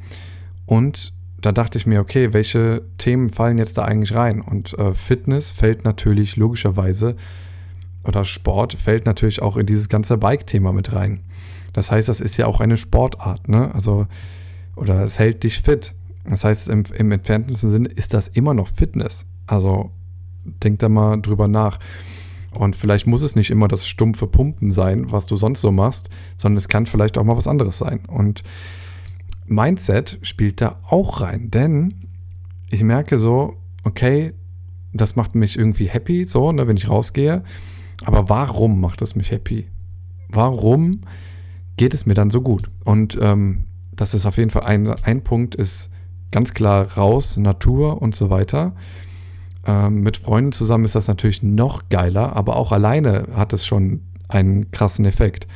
Und 0.65 1.13
da 1.41 1.51
dachte 1.51 1.77
ich 1.77 1.85
mir, 1.85 2.01
okay, 2.01 2.33
welche 2.33 2.81
Themen 2.97 3.29
fallen 3.29 3.57
jetzt 3.57 3.77
da 3.77 3.85
eigentlich 3.85 4.13
rein? 4.13 4.41
Und 4.41 4.77
äh, 4.77 4.93
Fitness 4.93 5.51
fällt 5.51 5.85
natürlich 5.85 6.35
logischerweise, 6.35 7.15
oder 8.03 8.25
Sport 8.25 8.73
fällt 8.73 9.05
natürlich 9.05 9.41
auch 9.41 9.57
in 9.57 9.65
dieses 9.65 9.89
ganze 9.89 10.17
Bike-Thema 10.17 10.73
mit 10.73 10.93
rein. 10.93 11.21
Das 11.73 11.91
heißt, 11.91 12.09
das 12.09 12.21
ist 12.21 12.37
ja 12.37 12.47
auch 12.47 12.59
eine 12.59 12.77
Sportart, 12.77 13.47
ne? 13.47 13.73
Also 13.73 14.07
oder 14.75 15.03
es 15.03 15.19
hält 15.19 15.43
dich 15.43 15.59
fit. 15.59 15.93
Das 16.25 16.43
heißt, 16.43 16.69
im, 16.69 16.83
im 16.95 17.11
entferntesten 17.11 17.69
Sinne 17.69 17.89
ist 17.89 18.13
das 18.13 18.27
immer 18.27 18.53
noch 18.53 18.67
Fitness. 18.67 19.25
Also 19.47 19.91
denk 20.45 20.79
da 20.79 20.89
mal 20.89 21.21
drüber 21.21 21.47
nach. 21.47 21.79
Und 22.53 22.75
vielleicht 22.75 23.07
muss 23.07 23.21
es 23.21 23.35
nicht 23.35 23.51
immer 23.51 23.67
das 23.67 23.87
stumpfe 23.87 24.27
Pumpen 24.27 24.71
sein, 24.71 25.11
was 25.11 25.27
du 25.27 25.35
sonst 25.35 25.61
so 25.61 25.71
machst, 25.71 26.09
sondern 26.35 26.57
es 26.57 26.67
kann 26.67 26.85
vielleicht 26.85 27.17
auch 27.17 27.23
mal 27.23 27.37
was 27.37 27.47
anderes 27.47 27.77
sein. 27.77 28.01
Und 28.07 28.43
Mindset 29.45 30.19
spielt 30.21 30.61
da 30.61 30.79
auch 30.87 31.21
rein, 31.21 31.51
denn 31.51 32.07
ich 32.69 32.83
merke 32.83 33.19
so, 33.19 33.55
okay, 33.83 34.33
das 34.93 35.15
macht 35.15 35.35
mich 35.35 35.57
irgendwie 35.57 35.87
happy, 35.87 36.25
so, 36.25 36.51
ne, 36.51 36.67
wenn 36.67 36.77
ich 36.77 36.89
rausgehe. 36.89 37.43
Aber 38.05 38.29
warum 38.29 38.79
macht 38.79 39.01
es 39.01 39.15
mich 39.15 39.31
happy? 39.31 39.67
Warum 40.29 41.01
geht 41.77 41.93
es 41.93 42.05
mir 42.05 42.13
dann 42.13 42.29
so 42.29 42.41
gut? 42.41 42.69
Und 42.83 43.17
ähm, 43.21 43.65
das 43.91 44.13
ist 44.13 44.25
auf 44.25 44.37
jeden 44.37 44.49
Fall 44.49 44.63
ein, 44.63 44.87
ein 44.87 45.23
Punkt, 45.23 45.55
ist 45.55 45.89
ganz 46.31 46.53
klar 46.53 46.87
raus, 46.97 47.37
Natur 47.37 48.01
und 48.01 48.15
so 48.15 48.29
weiter. 48.29 48.73
Ähm, 49.65 50.01
mit 50.01 50.17
Freunden 50.17 50.51
zusammen 50.51 50.85
ist 50.85 50.95
das 50.95 51.07
natürlich 51.07 51.43
noch 51.43 51.89
geiler, 51.89 52.35
aber 52.35 52.55
auch 52.55 52.71
alleine 52.71 53.27
hat 53.35 53.53
es 53.53 53.65
schon 53.65 54.01
einen 54.27 54.71
krassen 54.71 55.05
Effekt. 55.05 55.47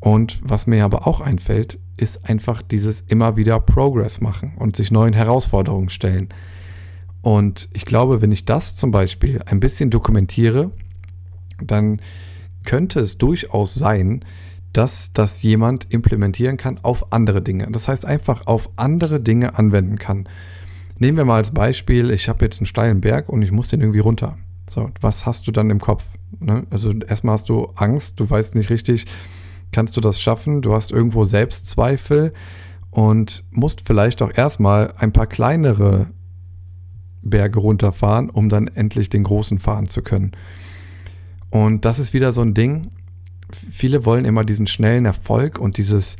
Und 0.00 0.40
was 0.42 0.66
mir 0.66 0.84
aber 0.84 1.06
auch 1.06 1.20
einfällt, 1.20 1.78
ist 1.96 2.28
einfach 2.28 2.62
dieses 2.62 3.02
immer 3.02 3.36
wieder 3.36 3.60
Progress 3.60 4.20
machen 4.20 4.54
und 4.56 4.74
sich 4.74 4.90
neuen 4.90 5.12
Herausforderungen 5.12 5.90
stellen. 5.90 6.28
Und 7.20 7.68
ich 7.72 7.84
glaube, 7.84 8.20
wenn 8.20 8.32
ich 8.32 8.44
das 8.44 8.74
zum 8.74 8.90
Beispiel 8.90 9.40
ein 9.46 9.60
bisschen 9.60 9.90
dokumentiere, 9.90 10.72
dann 11.62 12.00
könnte 12.66 13.00
es 13.00 13.18
durchaus 13.18 13.74
sein, 13.74 14.24
dass 14.72 15.12
das 15.12 15.42
jemand 15.42 15.92
implementieren 15.92 16.56
kann 16.56 16.78
auf 16.82 17.12
andere 17.12 17.42
Dinge. 17.42 17.68
Das 17.70 17.88
heißt 17.88 18.06
einfach 18.06 18.46
auf 18.46 18.70
andere 18.76 19.20
Dinge 19.20 19.58
anwenden 19.58 19.98
kann. 19.98 20.28
Nehmen 20.98 21.18
wir 21.18 21.24
mal 21.24 21.36
als 21.36 21.50
Beispiel, 21.50 22.10
ich 22.10 22.28
habe 22.28 22.44
jetzt 22.44 22.60
einen 22.60 22.66
steilen 22.66 23.00
Berg 23.00 23.28
und 23.28 23.42
ich 23.42 23.52
muss 23.52 23.68
den 23.68 23.80
irgendwie 23.80 24.00
runter. 24.00 24.38
So, 24.68 24.90
was 25.00 25.26
hast 25.26 25.46
du 25.46 25.52
dann 25.52 25.68
im 25.70 25.80
Kopf? 25.80 26.04
Ne? 26.40 26.66
Also 26.70 26.92
erstmal 26.92 27.34
hast 27.34 27.48
du 27.48 27.64
Angst, 27.74 28.20
du 28.20 28.28
weißt 28.28 28.54
nicht 28.54 28.70
richtig, 28.70 29.06
kannst 29.72 29.96
du 29.96 30.00
das 30.00 30.20
schaffen? 30.20 30.62
Du 30.62 30.74
hast 30.74 30.92
irgendwo 30.92 31.24
Selbstzweifel 31.24 32.32
und 32.90 33.44
musst 33.50 33.82
vielleicht 33.86 34.22
auch 34.22 34.32
erstmal 34.34 34.94
ein 34.98 35.12
paar 35.12 35.26
kleinere 35.26 36.08
Berge 37.22 37.58
runterfahren, 37.58 38.30
um 38.30 38.48
dann 38.48 38.68
endlich 38.68 39.08
den 39.08 39.24
großen 39.24 39.58
fahren 39.58 39.88
zu 39.88 40.02
können. 40.02 40.32
Und 41.50 41.84
das 41.84 41.98
ist 41.98 42.14
wieder 42.14 42.32
so 42.32 42.42
ein 42.42 42.54
Ding, 42.54 42.90
viele 43.56 44.04
wollen 44.04 44.24
immer 44.24 44.44
diesen 44.44 44.66
schnellen 44.66 45.04
Erfolg 45.04 45.58
und 45.58 45.76
dieses 45.76 46.16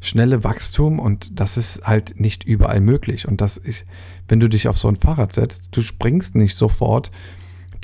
schnelle 0.00 0.44
Wachstum 0.44 0.98
und 0.98 1.38
das 1.38 1.56
ist 1.56 1.86
halt 1.86 2.20
nicht 2.20 2.44
überall 2.44 2.80
möglich. 2.80 3.26
Und 3.26 3.40
das 3.40 3.56
ist, 3.56 3.86
wenn 4.28 4.40
du 4.40 4.48
dich 4.48 4.68
auf 4.68 4.78
so 4.78 4.88
ein 4.88 4.96
Fahrrad 4.96 5.32
setzt, 5.32 5.76
du 5.76 5.82
springst 5.82 6.34
nicht 6.36 6.56
sofort 6.56 7.10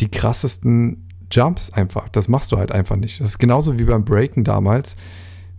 die 0.00 0.08
krassesten 0.08 1.08
Jumps 1.30 1.70
einfach. 1.70 2.08
Das 2.08 2.28
machst 2.28 2.52
du 2.52 2.58
halt 2.58 2.72
einfach 2.72 2.96
nicht. 2.96 3.20
Das 3.20 3.30
ist 3.30 3.38
genauso 3.38 3.78
wie 3.78 3.84
beim 3.84 4.04
Breaken 4.04 4.44
damals. 4.44 4.96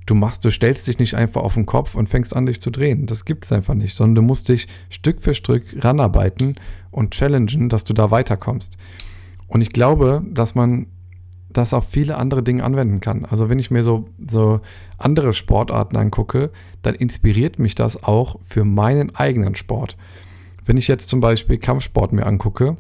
Du 0.06 0.16
machst, 0.16 0.44
du 0.44 0.52
stellst 0.52 0.88
dich 0.88 1.00
nicht 1.00 1.16
einfach 1.16 1.42
auf 1.42 1.54
den 1.54 1.66
Kopf 1.66 1.96
und 1.96 2.10
fängst 2.10 2.36
an, 2.36 2.46
dich 2.46 2.62
zu 2.62 2.70
drehen. 2.70 3.06
Das 3.06 3.26
gibt 3.26 3.46
es 3.46 3.52
einfach 3.52 3.74
nicht, 3.74 3.96
sondern 3.96 4.16
du 4.16 4.22
musst 4.22 4.50
dich 4.50 4.68
Stück 4.90 5.22
für 5.22 5.34
Stück 5.34 5.64
ranarbeiten 5.84 6.56
und 6.92 7.12
challengen, 7.14 7.70
dass 7.70 7.86
du 7.86 7.94
da 7.94 8.12
weiterkommst. 8.12 8.78
Und 9.48 9.62
ich 9.62 9.70
glaube, 9.70 10.24
dass 10.30 10.56
man 10.56 10.88
das 11.54 11.74
auf 11.74 11.88
viele 11.90 12.18
andere 12.18 12.44
Dinge 12.44 12.64
anwenden 12.64 13.00
kann. 13.00 13.26
Also 13.26 13.50
wenn 13.50 13.60
ich 13.60 13.72
mir 13.72 13.84
so, 13.84 14.06
so 14.28 14.62
andere 14.98 15.34
Sportarten 15.34 15.96
angucke, 15.96 16.52
dann 16.82 16.96
inspiriert 16.96 17.60
mich 17.60 17.76
das 17.76 18.04
auch 18.04 18.40
für 18.46 18.66
meinen 18.66 19.16
eigenen 19.16 19.56
Sport. 19.56 19.98
Wenn 20.66 20.78
ich 20.78 20.88
jetzt 20.88 21.10
zum 21.10 21.20
Beispiel 21.20 21.58
Kampfsport 21.58 22.14
mir 22.14 22.26
angucke 22.26 22.78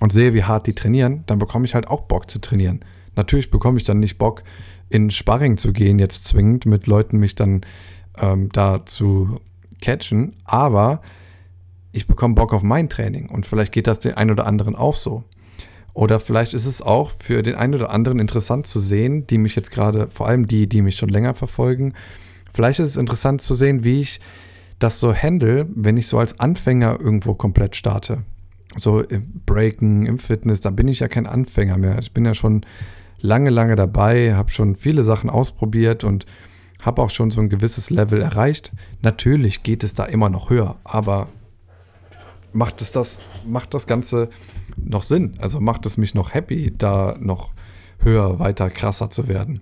und 0.00 0.12
sehe, 0.12 0.34
wie 0.34 0.44
hart 0.44 0.66
die 0.66 0.74
trainieren, 0.74 1.24
dann 1.26 1.38
bekomme 1.38 1.64
ich 1.64 1.74
halt 1.74 1.88
auch 1.88 2.02
Bock 2.02 2.30
zu 2.30 2.40
trainieren. 2.40 2.80
Natürlich 3.16 3.50
bekomme 3.50 3.78
ich 3.78 3.84
dann 3.84 4.00
nicht 4.00 4.18
Bock, 4.18 4.42
in 4.88 5.10
Sparring 5.10 5.56
zu 5.56 5.72
gehen, 5.72 5.98
jetzt 5.98 6.26
zwingend 6.26 6.66
mit 6.66 6.86
Leuten 6.86 7.18
mich 7.18 7.34
dann 7.34 7.62
ähm, 8.18 8.50
da 8.52 8.84
zu 8.84 9.36
catchen, 9.80 10.36
aber 10.44 11.00
ich 11.92 12.06
bekomme 12.06 12.34
Bock 12.34 12.52
auf 12.52 12.62
mein 12.62 12.88
Training 12.88 13.28
und 13.28 13.46
vielleicht 13.46 13.72
geht 13.72 13.86
das 13.86 14.00
den 14.00 14.14
einen 14.14 14.30
oder 14.30 14.46
anderen 14.46 14.76
auch 14.76 14.96
so. 14.96 15.24
Oder 15.92 16.20
vielleicht 16.20 16.54
ist 16.54 16.66
es 16.66 16.82
auch 16.82 17.10
für 17.10 17.42
den 17.42 17.54
einen 17.54 17.74
oder 17.74 17.90
anderen 17.90 18.18
interessant 18.18 18.66
zu 18.66 18.78
sehen, 18.78 19.26
die 19.26 19.38
mich 19.38 19.56
jetzt 19.56 19.70
gerade, 19.70 20.08
vor 20.08 20.28
allem 20.28 20.46
die, 20.46 20.68
die 20.68 20.82
mich 20.82 20.96
schon 20.96 21.08
länger 21.08 21.34
verfolgen, 21.34 21.94
vielleicht 22.52 22.80
ist 22.80 22.90
es 22.90 22.96
interessant 22.96 23.42
zu 23.42 23.54
sehen, 23.54 23.84
wie 23.84 24.00
ich 24.00 24.20
das 24.78 24.98
so 24.98 25.14
handle, 25.14 25.68
wenn 25.74 25.96
ich 25.96 26.06
so 26.06 26.18
als 26.18 26.40
Anfänger 26.40 26.98
irgendwo 27.00 27.34
komplett 27.34 27.76
starte. 27.76 28.24
So 28.76 29.00
im 29.00 29.42
Breaken, 29.44 30.06
im 30.06 30.18
Fitness, 30.18 30.60
da 30.60 30.70
bin 30.70 30.88
ich 30.88 31.00
ja 31.00 31.08
kein 31.08 31.26
Anfänger 31.26 31.76
mehr. 31.76 31.98
Ich 31.98 32.12
bin 32.12 32.24
ja 32.24 32.34
schon 32.34 32.64
lange, 33.20 33.50
lange 33.50 33.76
dabei, 33.76 34.34
habe 34.34 34.50
schon 34.50 34.76
viele 34.76 35.02
Sachen 35.02 35.28
ausprobiert 35.28 36.04
und 36.04 36.24
habe 36.82 37.02
auch 37.02 37.10
schon 37.10 37.30
so 37.30 37.40
ein 37.40 37.48
gewisses 37.48 37.90
Level 37.90 38.22
erreicht. 38.22 38.72
Natürlich 39.02 39.62
geht 39.62 39.84
es 39.84 39.94
da 39.94 40.04
immer 40.04 40.30
noch 40.30 40.50
höher, 40.50 40.76
aber 40.84 41.28
macht 42.52 42.80
es 42.80 42.92
das, 42.92 43.20
macht 43.44 43.74
das 43.74 43.86
Ganze 43.86 44.30
noch 44.84 45.02
Sinn? 45.02 45.34
Also 45.38 45.60
macht 45.60 45.86
es 45.86 45.96
mich 45.96 46.14
noch 46.14 46.34
happy, 46.34 46.72
da 46.76 47.16
noch 47.20 47.52
höher, 47.98 48.38
weiter, 48.38 48.70
krasser 48.70 49.10
zu 49.10 49.28
werden? 49.28 49.60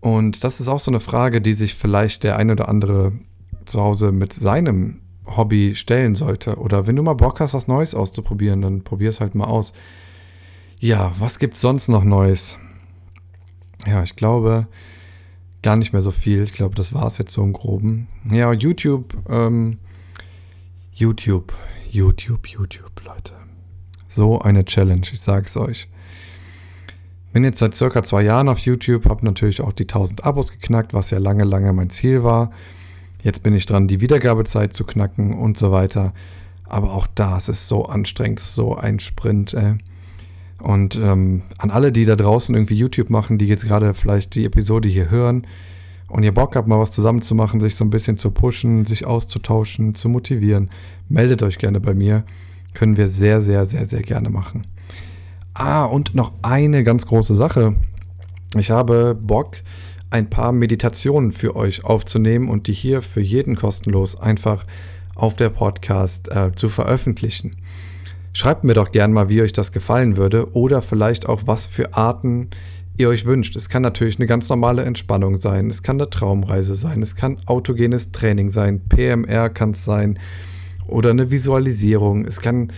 Und 0.00 0.44
das 0.44 0.60
ist 0.60 0.68
auch 0.68 0.80
so 0.80 0.90
eine 0.90 1.00
Frage, 1.00 1.40
die 1.40 1.54
sich 1.54 1.74
vielleicht 1.74 2.24
der 2.24 2.36
ein 2.36 2.50
oder 2.50 2.68
andere 2.68 3.12
zu 3.64 3.80
Hause 3.80 4.12
mit 4.12 4.32
seinem 4.32 5.00
Hobby 5.26 5.74
stellen 5.74 6.14
sollte. 6.14 6.56
Oder 6.56 6.86
wenn 6.86 6.96
du 6.96 7.02
mal 7.02 7.14
Bock 7.14 7.40
hast, 7.40 7.54
was 7.54 7.68
Neues 7.68 7.94
auszuprobieren, 7.94 8.60
dann 8.60 8.84
probier 8.84 9.08
es 9.08 9.20
halt 9.20 9.34
mal 9.34 9.46
aus. 9.46 9.72
Ja, 10.78 11.12
was 11.18 11.38
gibt 11.38 11.56
sonst 11.56 11.88
noch 11.88 12.04
Neues? 12.04 12.58
Ja, 13.86 14.02
ich 14.02 14.16
glaube 14.16 14.66
gar 15.62 15.76
nicht 15.76 15.94
mehr 15.94 16.02
so 16.02 16.10
viel. 16.10 16.42
Ich 16.42 16.52
glaube, 16.52 16.74
das 16.74 16.92
war 16.92 17.06
es 17.06 17.16
jetzt 17.16 17.32
so 17.32 17.42
im 17.42 17.54
Groben. 17.54 18.08
Ja, 18.30 18.52
YouTube 18.52 19.16
ähm, 19.30 19.78
YouTube, 20.94 21.52
YouTube, 21.94 22.48
YouTube, 22.48 23.04
Leute. 23.04 23.34
So 24.08 24.40
eine 24.40 24.64
Challenge, 24.64 25.06
ich 25.12 25.20
sag's 25.20 25.56
euch. 25.56 25.88
Bin 27.32 27.44
jetzt 27.44 27.60
seit 27.60 27.76
circa 27.76 28.02
zwei 28.02 28.22
Jahren 28.22 28.48
auf 28.48 28.58
YouTube, 28.58 29.04
habe 29.08 29.24
natürlich 29.24 29.60
auch 29.60 29.72
die 29.72 29.84
1000 29.84 30.24
Abos 30.24 30.50
geknackt, 30.50 30.92
was 30.92 31.10
ja 31.10 31.18
lange, 31.18 31.44
lange 31.44 31.72
mein 31.72 31.90
Ziel 31.90 32.24
war. 32.24 32.50
Jetzt 33.22 33.44
bin 33.44 33.54
ich 33.54 33.66
dran, 33.66 33.86
die 33.86 34.00
Wiedergabezeit 34.00 34.72
zu 34.72 34.82
knacken 34.82 35.34
und 35.34 35.56
so 35.56 35.70
weiter. 35.70 36.14
Aber 36.64 36.92
auch 36.92 37.06
das 37.14 37.48
ist 37.48 37.68
so 37.68 37.84
anstrengend, 37.84 38.40
so 38.40 38.74
ein 38.74 38.98
Sprint. 38.98 39.54
Ey. 39.54 39.76
Und 40.60 40.96
ähm, 40.96 41.42
an 41.58 41.70
alle, 41.70 41.92
die 41.92 42.06
da 42.06 42.16
draußen 42.16 42.56
irgendwie 42.56 42.74
YouTube 42.74 43.08
machen, 43.08 43.38
die 43.38 43.46
jetzt 43.46 43.66
gerade 43.66 43.94
vielleicht 43.94 44.34
die 44.34 44.46
Episode 44.46 44.88
hier 44.88 45.10
hören, 45.10 45.46
und 46.14 46.22
ihr 46.22 46.32
Bock 46.32 46.54
habt, 46.54 46.68
mal 46.68 46.78
was 46.78 46.92
zusammen 46.92 47.22
zu 47.22 47.34
machen, 47.34 47.58
sich 47.58 47.74
so 47.74 47.84
ein 47.84 47.90
bisschen 47.90 48.16
zu 48.16 48.30
pushen, 48.30 48.84
sich 48.84 49.04
auszutauschen, 49.04 49.96
zu 49.96 50.08
motivieren, 50.08 50.70
meldet 51.08 51.42
euch 51.42 51.58
gerne 51.58 51.80
bei 51.80 51.92
mir. 51.92 52.22
Können 52.72 52.96
wir 52.96 53.08
sehr, 53.08 53.40
sehr, 53.40 53.66
sehr, 53.66 53.84
sehr 53.84 54.02
gerne 54.02 54.30
machen. 54.30 54.64
Ah, 55.54 55.84
und 55.84 56.14
noch 56.14 56.30
eine 56.42 56.84
ganz 56.84 57.06
große 57.06 57.34
Sache. 57.34 57.74
Ich 58.56 58.70
habe 58.70 59.18
Bock, 59.20 59.56
ein 60.10 60.30
paar 60.30 60.52
Meditationen 60.52 61.32
für 61.32 61.56
euch 61.56 61.84
aufzunehmen 61.84 62.48
und 62.48 62.68
die 62.68 62.74
hier 62.74 63.02
für 63.02 63.20
jeden 63.20 63.56
kostenlos 63.56 64.14
einfach 64.14 64.66
auf 65.16 65.34
der 65.34 65.50
Podcast 65.50 66.30
äh, 66.30 66.52
zu 66.54 66.68
veröffentlichen. 66.68 67.56
Schreibt 68.32 68.62
mir 68.62 68.74
doch 68.74 68.92
gerne 68.92 69.12
mal, 69.12 69.28
wie 69.30 69.42
euch 69.42 69.52
das 69.52 69.72
gefallen 69.72 70.16
würde 70.16 70.52
oder 70.52 70.80
vielleicht 70.80 71.28
auch, 71.28 71.42
was 71.46 71.66
für 71.66 71.94
Arten 71.94 72.50
ihr 72.96 73.08
euch 73.08 73.24
wünscht. 73.24 73.56
Es 73.56 73.68
kann 73.68 73.82
natürlich 73.82 74.18
eine 74.18 74.26
ganz 74.26 74.48
normale 74.48 74.84
Entspannung 74.84 75.40
sein, 75.40 75.68
es 75.68 75.82
kann 75.82 76.00
eine 76.00 76.10
Traumreise 76.10 76.76
sein, 76.76 77.02
es 77.02 77.16
kann 77.16 77.38
autogenes 77.46 78.12
Training 78.12 78.50
sein, 78.50 78.80
PMR 78.88 79.48
kann 79.50 79.72
es 79.72 79.84
sein. 79.84 80.18
Oder 80.86 81.10
eine 81.10 81.30
Visualisierung. 81.30 82.24
Es 82.24 82.40
kann 82.40 82.72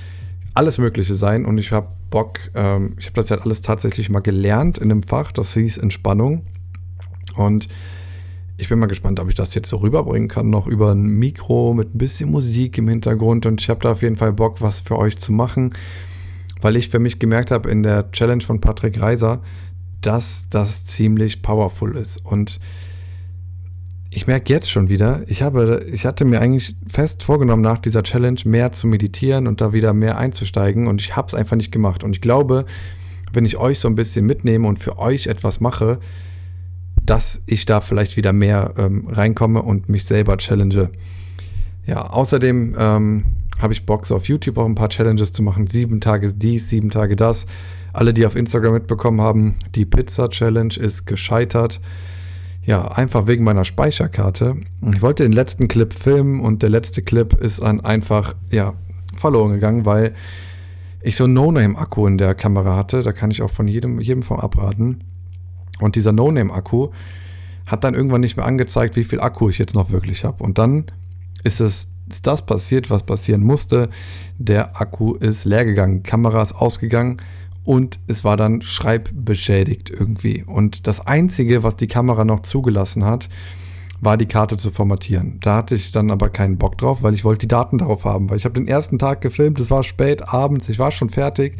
alles 0.54 0.78
Mögliche 0.78 1.14
sein. 1.14 1.44
Und 1.44 1.58
ich 1.58 1.72
habe 1.72 1.88
Bock, 2.10 2.38
ähm, 2.54 2.94
ich 2.98 3.06
habe 3.06 3.14
das 3.14 3.28
ja 3.28 3.38
alles 3.38 3.62
tatsächlich 3.62 4.10
mal 4.10 4.20
gelernt 4.20 4.78
in 4.78 4.90
einem 4.90 5.02
Fach, 5.02 5.32
das 5.32 5.54
hieß 5.54 5.78
Entspannung. 5.78 6.42
Und 7.34 7.68
ich 8.58 8.68
bin 8.68 8.78
mal 8.78 8.86
gespannt, 8.86 9.20
ob 9.20 9.28
ich 9.28 9.34
das 9.34 9.54
jetzt 9.54 9.68
so 9.68 9.76
rüberbringen 9.76 10.28
kann, 10.28 10.48
noch 10.48 10.66
über 10.66 10.92
ein 10.92 11.02
Mikro 11.02 11.74
mit 11.74 11.94
ein 11.94 11.98
bisschen 11.98 12.30
Musik 12.30 12.78
im 12.78 12.88
Hintergrund. 12.88 13.44
Und 13.44 13.60
ich 13.60 13.68
habe 13.68 13.80
da 13.80 13.92
auf 13.92 14.02
jeden 14.02 14.16
Fall 14.16 14.32
Bock, 14.32 14.62
was 14.62 14.80
für 14.80 14.96
euch 14.96 15.18
zu 15.18 15.32
machen, 15.32 15.74
weil 16.62 16.76
ich 16.76 16.88
für 16.88 16.98
mich 16.98 17.18
gemerkt 17.18 17.50
habe 17.50 17.70
in 17.70 17.82
der 17.82 18.10
Challenge 18.12 18.42
von 18.42 18.60
Patrick 18.60 19.00
Reiser, 19.00 19.42
dass 20.06 20.48
das 20.48 20.84
ziemlich 20.84 21.42
powerful 21.42 21.96
ist. 21.96 22.24
Und 22.24 22.60
ich 24.10 24.26
merke 24.26 24.52
jetzt 24.52 24.70
schon 24.70 24.88
wieder, 24.88 25.22
ich 25.26 25.42
habe, 25.42 25.84
ich 25.92 26.06
hatte 26.06 26.24
mir 26.24 26.40
eigentlich 26.40 26.76
fest 26.88 27.24
vorgenommen, 27.24 27.62
nach 27.62 27.78
dieser 27.78 28.02
Challenge 28.02 28.40
mehr 28.44 28.72
zu 28.72 28.86
meditieren 28.86 29.46
und 29.46 29.60
da 29.60 29.72
wieder 29.72 29.92
mehr 29.92 30.16
einzusteigen 30.16 30.86
und 30.86 31.00
ich 31.00 31.16
habe 31.16 31.28
es 31.28 31.34
einfach 31.34 31.56
nicht 31.56 31.72
gemacht. 31.72 32.04
Und 32.04 32.16
ich 32.16 32.20
glaube, 32.20 32.64
wenn 33.32 33.44
ich 33.44 33.56
euch 33.56 33.80
so 33.80 33.88
ein 33.88 33.96
bisschen 33.96 34.24
mitnehme 34.24 34.66
und 34.68 34.78
für 34.78 34.98
euch 34.98 35.26
etwas 35.26 35.60
mache, 35.60 35.98
dass 37.04 37.42
ich 37.46 37.66
da 37.66 37.80
vielleicht 37.80 38.16
wieder 38.16 38.32
mehr 38.32 38.74
ähm, 38.78 39.06
reinkomme 39.08 39.60
und 39.62 39.88
mich 39.88 40.04
selber 40.04 40.38
challenge. 40.38 40.90
Ja, 41.84 42.06
außerdem 42.06 42.74
ähm, 42.78 43.24
habe 43.60 43.72
ich 43.72 43.86
Bock, 43.86 44.06
so 44.06 44.16
auf 44.16 44.28
YouTube 44.28 44.58
auch 44.58 44.66
ein 44.66 44.74
paar 44.74 44.88
Challenges 44.88 45.32
zu 45.32 45.42
machen. 45.42 45.66
Sieben 45.66 46.00
Tage 46.00 46.32
dies, 46.32 46.68
sieben 46.68 46.90
Tage 46.90 47.16
das. 47.16 47.46
Alle, 47.96 48.12
die 48.12 48.26
auf 48.26 48.36
Instagram 48.36 48.74
mitbekommen 48.74 49.22
haben, 49.22 49.54
die 49.74 49.86
Pizza 49.86 50.28
Challenge 50.28 50.74
ist 50.76 51.06
gescheitert. 51.06 51.80
Ja, 52.62 52.88
einfach 52.88 53.26
wegen 53.26 53.42
meiner 53.42 53.64
Speicherkarte. 53.64 54.56
Ich 54.92 55.00
wollte 55.00 55.22
den 55.22 55.32
letzten 55.32 55.66
Clip 55.66 55.94
filmen 55.94 56.40
und 56.40 56.62
der 56.62 56.68
letzte 56.68 57.00
Clip 57.00 57.32
ist 57.32 57.62
dann 57.62 57.80
einfach, 57.80 58.34
ja, 58.52 58.74
verloren 59.16 59.52
gegangen, 59.52 59.86
weil 59.86 60.14
ich 61.00 61.16
so 61.16 61.24
einen 61.24 61.32
No-Name-Akku 61.32 62.06
in 62.06 62.18
der 62.18 62.34
Kamera 62.34 62.76
hatte. 62.76 63.02
Da 63.02 63.12
kann 63.12 63.30
ich 63.30 63.40
auch 63.40 63.50
von 63.50 63.66
jedem, 63.66 63.98
jedem 63.98 64.22
von 64.22 64.40
abraten. 64.40 65.02
Und 65.80 65.96
dieser 65.96 66.12
No-Name-Akku 66.12 66.90
hat 67.64 67.82
dann 67.82 67.94
irgendwann 67.94 68.20
nicht 68.20 68.36
mehr 68.36 68.44
angezeigt, 68.44 68.96
wie 68.96 69.04
viel 69.04 69.20
Akku 69.20 69.48
ich 69.48 69.56
jetzt 69.56 69.74
noch 69.74 69.90
wirklich 69.90 70.24
habe. 70.26 70.44
Und 70.44 70.58
dann 70.58 70.84
ist 71.44 71.60
es 71.60 71.88
ist 72.08 72.26
das 72.26 72.46
passiert, 72.46 72.88
was 72.90 73.02
passieren 73.02 73.42
musste. 73.42 73.88
Der 74.38 74.80
Akku 74.80 75.14
ist 75.14 75.44
leer 75.44 75.64
gegangen, 75.64 76.02
Kamera 76.02 76.42
ist 76.42 76.52
ausgegangen 76.52 77.16
und 77.66 77.98
es 78.06 78.22
war 78.24 78.36
dann 78.36 78.62
schreibbeschädigt 78.62 79.90
irgendwie. 79.90 80.44
Und 80.46 80.86
das 80.86 81.04
Einzige, 81.04 81.64
was 81.64 81.76
die 81.76 81.88
Kamera 81.88 82.24
noch 82.24 82.42
zugelassen 82.42 83.04
hat, 83.04 83.28
war 84.00 84.16
die 84.16 84.26
Karte 84.26 84.56
zu 84.56 84.70
formatieren. 84.70 85.40
Da 85.42 85.56
hatte 85.56 85.74
ich 85.74 85.90
dann 85.90 86.12
aber 86.12 86.28
keinen 86.28 86.58
Bock 86.58 86.78
drauf, 86.78 87.02
weil 87.02 87.12
ich 87.12 87.24
wollte 87.24 87.40
die 87.40 87.48
Daten 87.48 87.78
darauf 87.78 88.04
haben, 88.04 88.30
weil 88.30 88.36
ich 88.36 88.44
habe 88.44 88.54
den 88.54 88.68
ersten 88.68 89.00
Tag 89.00 89.20
gefilmt, 89.20 89.58
es 89.58 89.68
war 89.68 89.82
spät 89.82 90.28
abends, 90.32 90.68
ich 90.68 90.78
war 90.78 90.92
schon 90.92 91.10
fertig 91.10 91.56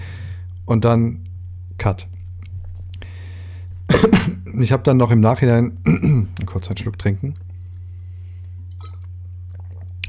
und 0.65 0.85
dann 0.85 1.29
Cut. 1.77 2.09
Ich 4.59 4.73
habe 4.73 4.83
dann 4.83 4.97
noch 4.97 5.11
im 5.11 5.21
Nachhinein, 5.21 5.77
kurz 6.47 6.69
einen 6.69 6.79
Schluck 6.79 6.99
trinken. 6.99 7.35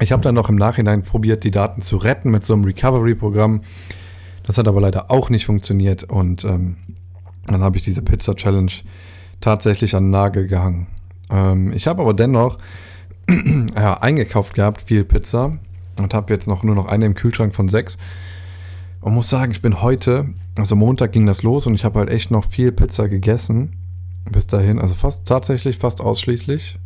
Ich 0.00 0.10
habe 0.10 0.22
dann 0.22 0.34
noch 0.34 0.48
im 0.48 0.56
Nachhinein 0.56 1.02
probiert, 1.02 1.44
die 1.44 1.50
Daten 1.50 1.82
zu 1.82 1.98
retten 1.98 2.30
mit 2.30 2.46
so 2.46 2.54
einem 2.54 2.64
Recovery-Programm. 2.64 3.60
Das 4.48 4.56
hat 4.56 4.66
aber 4.66 4.80
leider 4.80 5.10
auch 5.10 5.28
nicht 5.28 5.44
funktioniert 5.44 6.04
und 6.04 6.42
ähm, 6.42 6.78
dann 7.46 7.62
habe 7.62 7.76
ich 7.76 7.82
diese 7.82 8.00
Pizza 8.00 8.34
Challenge 8.34 8.72
tatsächlich 9.42 9.94
an 9.94 10.04
den 10.04 10.10
Nagel 10.10 10.46
gehangen. 10.46 10.86
Ähm, 11.28 11.70
ich 11.74 11.86
habe 11.86 12.00
aber 12.00 12.14
dennoch 12.14 12.56
ja, 13.76 14.00
eingekauft 14.00 14.54
gehabt, 14.54 14.80
viel 14.80 15.04
Pizza 15.04 15.58
und 15.98 16.14
habe 16.14 16.32
jetzt 16.32 16.48
noch 16.48 16.62
nur 16.62 16.74
noch 16.74 16.86
eine 16.88 17.04
im 17.04 17.14
Kühlschrank 17.14 17.54
von 17.54 17.68
sechs. 17.68 17.98
Und 19.02 19.12
muss 19.12 19.28
sagen, 19.28 19.52
ich 19.52 19.60
bin 19.60 19.82
heute, 19.82 20.30
also 20.56 20.76
Montag 20.76 21.12
ging 21.12 21.26
das 21.26 21.42
los 21.42 21.66
und 21.66 21.74
ich 21.74 21.84
habe 21.84 21.98
halt 21.98 22.08
echt 22.08 22.30
noch 22.30 22.46
viel 22.46 22.72
Pizza 22.72 23.06
gegessen. 23.06 23.76
Bis 24.32 24.46
dahin, 24.46 24.78
also 24.78 24.94
fast 24.94 25.26
tatsächlich 25.26 25.76
fast 25.76 26.00
ausschließlich. 26.00 26.78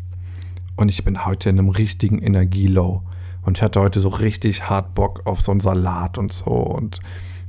Und 0.75 0.89
ich 0.89 1.05
bin 1.05 1.25
heute 1.25 1.51
in 1.51 1.61
einem 1.61 1.69
richtigen 1.69 2.19
Energielow. 2.19 3.05
Und 3.43 3.59
ich 3.59 3.63
hatte 3.63 3.81
heute 3.81 4.01
so 4.01 4.09
richtig 4.09 4.69
hart 4.69 4.97
Bock 4.97 5.23
auf 5.27 5.41
so 5.41 5.53
einen 5.53 5.61
Salat 5.61 6.19
und 6.19 6.33
so. 6.33 6.51
Und 6.51 7.01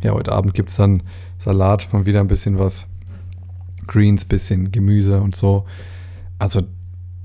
ja, 0.03 0.11
heute 0.11 0.31
Abend 0.31 0.53
gibt 0.53 0.69
es 0.69 0.75
dann 0.75 1.03
Salat, 1.37 1.91
mal 1.91 2.05
wieder 2.05 2.19
ein 2.19 2.27
bisschen 2.27 2.59
was. 2.59 2.87
Greens, 3.87 4.25
bisschen 4.25 4.71
Gemüse 4.71 5.21
und 5.21 5.35
so. 5.35 5.65
Also 6.39 6.61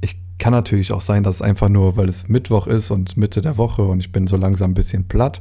ich 0.00 0.18
kann 0.38 0.52
natürlich 0.52 0.92
auch 0.92 1.00
sein, 1.00 1.22
dass 1.22 1.36
es 1.36 1.42
einfach 1.42 1.68
nur, 1.68 1.96
weil 1.96 2.08
es 2.08 2.28
Mittwoch 2.28 2.66
ist 2.66 2.90
und 2.90 3.16
Mitte 3.16 3.40
der 3.40 3.56
Woche 3.56 3.82
und 3.82 4.00
ich 4.00 4.12
bin 4.12 4.26
so 4.26 4.36
langsam 4.36 4.72
ein 4.72 4.74
bisschen 4.74 5.06
platt. 5.06 5.40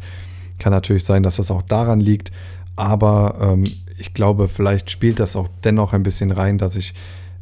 Kann 0.60 0.72
natürlich 0.72 1.06
sein, 1.06 1.24
dass 1.24 1.38
das 1.38 1.52
auch 1.52 1.62
daran 1.62 2.00
liegt. 2.00 2.32
Aber 2.76 3.38
ähm, 3.42 3.64
ich 3.98 4.14
glaube, 4.14 4.48
vielleicht 4.48 4.92
spielt 4.92 5.20
das 5.20 5.36
auch 5.36 5.48
dennoch 5.64 5.94
ein 5.94 6.04
bisschen 6.04 6.32
rein, 6.32 6.58
dass 6.58 6.76
ich 6.76 6.94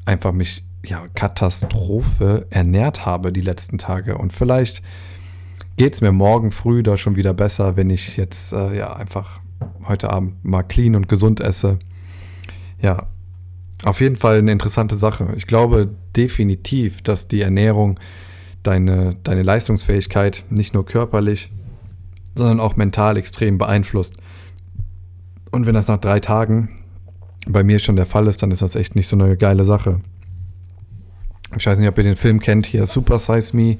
einfach 0.05 0.31
mich 0.31 0.63
ja 0.85 1.03
Katastrophe 1.15 2.47
ernährt 2.49 3.05
habe 3.05 3.33
die 3.33 3.41
letzten 3.41 3.77
Tage. 3.77 4.17
Und 4.17 4.33
vielleicht 4.33 4.81
geht 5.77 5.95
es 5.95 6.01
mir 6.01 6.11
morgen 6.11 6.51
früh 6.51 6.83
da 6.83 6.97
schon 6.97 7.15
wieder 7.15 7.33
besser, 7.33 7.75
wenn 7.75 7.89
ich 7.89 8.17
jetzt 8.17 8.53
äh, 8.53 8.77
ja 8.77 8.93
einfach 8.93 9.41
heute 9.87 10.11
Abend 10.11 10.43
mal 10.43 10.63
clean 10.63 10.95
und 10.95 11.07
gesund 11.07 11.39
esse. 11.39 11.79
Ja, 12.81 13.07
auf 13.83 14.01
jeden 14.01 14.15
Fall 14.15 14.39
eine 14.39 14.51
interessante 14.51 14.95
Sache. 14.95 15.33
Ich 15.35 15.47
glaube 15.47 15.89
definitiv, 16.15 17.01
dass 17.01 17.27
die 17.27 17.41
Ernährung 17.41 17.99
deine, 18.63 19.15
deine 19.23 19.43
Leistungsfähigkeit 19.43 20.45
nicht 20.49 20.73
nur 20.73 20.85
körperlich, 20.85 21.51
sondern 22.35 22.59
auch 22.59 22.75
mental 22.75 23.17
extrem 23.17 23.57
beeinflusst. 23.57 24.15
Und 25.51 25.65
wenn 25.65 25.75
das 25.75 25.87
nach 25.87 25.99
drei 25.99 26.19
Tagen 26.19 26.69
bei 27.47 27.63
mir 27.63 27.79
schon 27.79 27.95
der 27.95 28.05
Fall 28.05 28.27
ist, 28.27 28.41
dann 28.41 28.51
ist 28.51 28.61
das 28.61 28.75
echt 28.75 28.95
nicht 28.95 29.07
so 29.07 29.15
eine 29.15 29.37
geile 29.37 29.65
Sache. 29.65 30.01
Ich 31.57 31.65
weiß 31.65 31.79
nicht, 31.79 31.87
ob 31.87 31.97
ihr 31.97 32.03
den 32.03 32.15
Film 32.15 32.39
kennt 32.39 32.65
hier, 32.65 32.87
Super 32.87 33.19
Size 33.19 33.55
Me, 33.55 33.77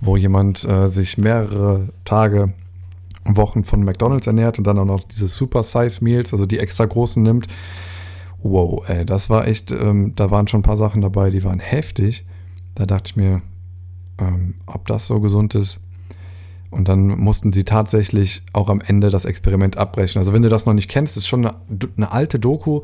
wo 0.00 0.16
jemand 0.16 0.64
äh, 0.64 0.88
sich 0.88 1.18
mehrere 1.18 1.90
Tage, 2.04 2.52
Wochen 3.24 3.64
von 3.64 3.84
McDonalds 3.84 4.26
ernährt 4.26 4.58
und 4.58 4.66
dann 4.66 4.78
auch 4.78 4.84
noch 4.84 5.04
diese 5.04 5.28
Super 5.28 5.62
Size 5.62 6.02
Meals, 6.02 6.32
also 6.32 6.46
die 6.46 6.58
extra 6.58 6.84
großen 6.84 7.22
nimmt. 7.22 7.46
Wow, 8.42 8.88
ey, 8.88 9.06
das 9.06 9.30
war 9.30 9.46
echt, 9.46 9.70
ähm, 9.70 10.14
da 10.16 10.30
waren 10.30 10.48
schon 10.48 10.60
ein 10.60 10.64
paar 10.64 10.76
Sachen 10.76 11.00
dabei, 11.00 11.30
die 11.30 11.44
waren 11.44 11.60
heftig. 11.60 12.24
Da 12.74 12.86
dachte 12.86 13.10
ich 13.10 13.16
mir, 13.16 13.42
ähm, 14.18 14.54
ob 14.66 14.86
das 14.88 15.06
so 15.06 15.20
gesund 15.20 15.54
ist. 15.54 15.80
Und 16.70 16.88
dann 16.88 17.06
mussten 17.06 17.52
sie 17.52 17.64
tatsächlich 17.64 18.42
auch 18.54 18.70
am 18.70 18.80
Ende 18.80 19.10
das 19.10 19.26
Experiment 19.26 19.76
abbrechen. 19.76 20.18
Also 20.18 20.32
wenn 20.32 20.42
du 20.42 20.48
das 20.48 20.64
noch 20.64 20.72
nicht 20.72 20.88
kennst, 20.88 21.16
ist 21.16 21.28
schon 21.28 21.46
eine, 21.46 21.56
eine 21.96 22.10
alte 22.10 22.40
Doku, 22.40 22.80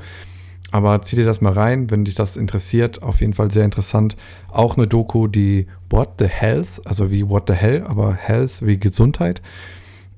aber 0.71 1.01
zieh 1.01 1.17
dir 1.17 1.25
das 1.25 1.41
mal 1.41 1.55
rein, 1.55 1.91
wenn 1.91 2.05
dich 2.05 2.15
das 2.15 2.37
interessiert. 2.37 3.03
Auf 3.03 3.23
jeden 3.23 3.33
Fall 3.33 3.51
sehr 3.51 3.65
interessant. 3.65 4.17
Auch 4.51 4.77
eine 4.77 4.87
Doku, 4.87 5.27
die 5.27 5.67
What 5.89 6.11
the 6.19 6.27
Health, 6.27 6.83
also 6.85 7.11
wie 7.11 7.29
What 7.29 7.45
the 7.49 7.55
Hell, 7.55 7.85
aber 7.89 8.13
Health 8.13 8.65
wie 8.65 8.79
Gesundheit. 8.79 9.41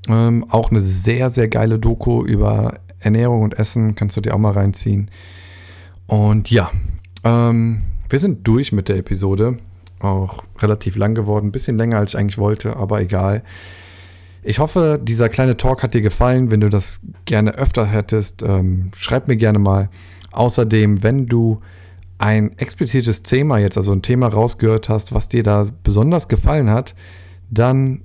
Ähm, 0.08 0.46
auch 0.48 0.70
eine 0.70 0.80
sehr, 0.80 1.30
sehr 1.30 1.48
geile 1.48 1.78
Doku 1.78 2.24
über 2.24 2.80
Ernährung 2.98 3.42
und 3.42 3.58
Essen. 3.58 3.94
Kannst 3.94 4.16
du 4.16 4.20
dir 4.20 4.34
auch 4.34 4.38
mal 4.38 4.52
reinziehen. 4.52 5.10
Und 6.06 6.50
ja, 6.50 6.70
ähm, 7.24 7.82
wir 8.08 8.18
sind 8.18 8.46
durch 8.46 8.72
mit 8.72 8.88
der 8.88 8.96
Episode. 8.96 9.58
Auch 10.00 10.44
relativ 10.58 10.96
lang 10.96 11.14
geworden. 11.14 11.48
Ein 11.48 11.52
bisschen 11.52 11.76
länger, 11.76 11.98
als 11.98 12.14
ich 12.14 12.18
eigentlich 12.18 12.38
wollte, 12.38 12.76
aber 12.76 13.00
egal. 13.00 13.42
Ich 14.42 14.58
hoffe, 14.58 14.98
dieser 15.02 15.28
kleine 15.28 15.56
Talk 15.56 15.82
hat 15.82 15.92
dir 15.92 16.00
gefallen. 16.00 16.50
Wenn 16.50 16.60
du 16.60 16.70
das 16.70 17.00
gerne 17.26 17.54
öfter 17.54 17.86
hättest, 17.86 18.42
ähm, 18.42 18.90
schreib 18.96 19.28
mir 19.28 19.36
gerne 19.36 19.58
mal. 19.58 19.90
Außerdem, 20.32 21.02
wenn 21.02 21.26
du 21.26 21.60
ein 22.18 22.56
explizites 22.58 23.22
Thema 23.22 23.58
jetzt, 23.58 23.76
also 23.76 23.92
ein 23.92 24.02
Thema 24.02 24.28
rausgehört 24.28 24.88
hast, 24.88 25.14
was 25.14 25.28
dir 25.28 25.42
da 25.42 25.66
besonders 25.82 26.28
gefallen 26.28 26.70
hat, 26.70 26.94
dann 27.50 28.02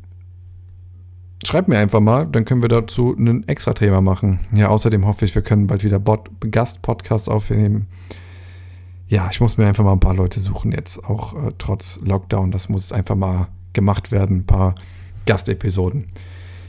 schreib 1.45 1.67
mir 1.67 1.77
einfach 1.77 1.99
mal, 1.99 2.25
dann 2.25 2.45
können 2.45 2.61
wir 2.61 2.69
dazu 2.69 3.15
ein 3.17 3.47
extra 3.47 3.73
Thema 3.73 4.01
machen. 4.01 4.39
Ja, 4.53 4.69
außerdem 4.69 5.05
hoffe 5.05 5.25
ich, 5.25 5.35
wir 5.35 5.41
können 5.41 5.67
bald 5.67 5.83
wieder 5.83 5.99
Gast-Podcasts 5.99 7.29
aufnehmen. 7.29 7.87
Ja, 9.07 9.29
ich 9.31 9.39
muss 9.39 9.57
mir 9.57 9.67
einfach 9.67 9.83
mal 9.83 9.93
ein 9.93 9.99
paar 9.99 10.15
Leute 10.15 10.39
suchen 10.39 10.71
jetzt, 10.71 11.03
auch 11.05 11.35
äh, 11.35 11.51
trotz 11.57 11.99
Lockdown. 12.03 12.51
Das 12.51 12.69
muss 12.69 12.91
einfach 12.91 13.15
mal 13.15 13.47
gemacht 13.73 14.11
werden, 14.11 14.37
ein 14.37 14.45
paar 14.45 14.75
Gastepisoden. 15.25 16.07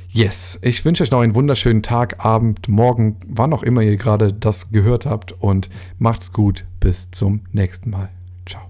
Yes, 0.08 0.58
ich 0.62 0.84
wünsche 0.84 1.02
euch 1.02 1.10
noch 1.10 1.20
einen 1.20 1.34
wunderschönen 1.34 1.82
Tag, 1.82 2.24
Abend, 2.24 2.68
Morgen, 2.68 3.16
wann 3.26 3.52
auch 3.52 3.62
immer 3.62 3.82
ihr 3.82 3.96
gerade 3.96 4.32
das 4.32 4.70
gehört 4.70 5.04
habt 5.06 5.32
und 5.32 5.68
macht's 5.98 6.32
gut. 6.32 6.64
Bis 6.80 7.10
zum 7.10 7.42
nächsten 7.52 7.90
Mal. 7.90 8.10
Ciao. 8.46 8.62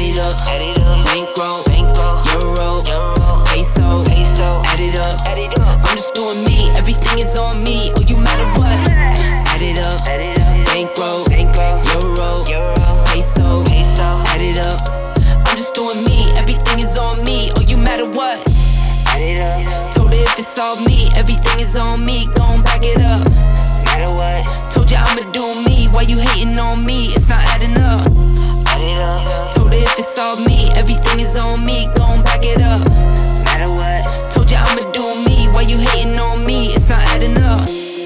add 0.00 0.08
it 0.08 0.20
up, 0.20 0.34
add 0.48 0.62
it 0.62 0.80
up. 0.80 1.04
Bankroll, 1.04 1.62
bankroll, 1.64 2.24
euro, 2.40 2.80
euro, 2.88 3.44
peso, 3.52 4.02
peso, 4.04 4.62
add 4.72 4.80
it 4.80 4.98
up, 4.98 5.28
add 5.28 5.38
it 5.38 5.52
up. 5.60 5.78
I'm 5.84 5.96
just 5.96 6.14
doing 6.14 6.42
me, 6.44 6.70
everything 6.78 7.18
is 7.18 7.38
on 7.38 7.62
me. 7.64 7.92
Oh, 7.96 8.02
you 8.08 8.16
matter 8.24 8.48
what? 8.56 8.72
Add 9.52 9.60
it 9.60 9.78
up, 9.84 10.00
add 10.08 10.20
it 10.20 10.40
up. 10.40 10.66
Bankroll, 10.66 11.26
bankroll, 11.28 11.84
euro, 11.92 12.44
euro, 12.48 13.04
peso, 13.12 13.62
peso, 13.64 14.08
add 14.32 14.40
it 14.40 14.60
up. 14.64 14.80
I'm 15.46 15.56
just 15.56 15.74
doing 15.74 16.02
me, 16.04 16.32
everything 16.38 16.78
is 16.78 16.96
on 16.98 17.22
me. 17.24 17.52
Oh, 17.56 17.62
you 17.68 17.76
matter 17.76 18.08
what? 18.08 18.40
Add 19.12 19.20
it 19.20 19.36
up. 19.36 19.92
Told 19.92 20.14
her 20.14 20.16
if 20.16 20.38
it's 20.38 20.58
all 20.58 20.80
me, 20.80 21.10
everything 21.14 21.60
is 21.60 21.76
on 21.76 22.04
me. 22.06 22.26
Gon' 22.34 22.62
back 22.62 22.80
it 22.82 23.02
up. 23.02 23.28
Matter 23.84 24.08
what? 24.08 24.70
Told 24.70 24.90
you 24.90 24.96
I'ma 24.96 25.30
do 25.32 25.44
me. 25.68 25.88
Why 25.88 26.02
you 26.02 26.16
hating 26.16 26.58
on 26.58 26.86
me? 26.86 27.12
It's 27.12 27.28
not 27.28 27.44
adding 27.52 27.76
up 27.76 28.19
up. 28.98 29.52
Told 29.52 29.72
her 29.72 29.78
if 29.78 29.98
it's 29.98 30.18
all 30.18 30.36
me, 30.36 30.70
everything 30.74 31.20
is 31.20 31.36
on 31.36 31.64
me, 31.64 31.86
gon' 31.94 32.22
back 32.24 32.40
it 32.42 32.60
up. 32.62 32.80
Matter 33.44 33.70
what, 33.70 34.30
told 34.30 34.50
you 34.50 34.56
I'ma 34.56 34.90
do 34.92 35.04
me. 35.26 35.48
Why 35.48 35.62
you 35.62 35.78
hating 35.78 36.18
on 36.18 36.46
me? 36.46 36.68
It's 36.74 36.88
not 36.88 37.02
adding 37.14 37.36
up. 37.38 37.99